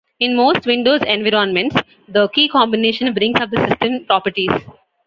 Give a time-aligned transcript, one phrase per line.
[0.19, 1.75] In most Windows environments,
[2.07, 4.49] the key combination brings up the system properties.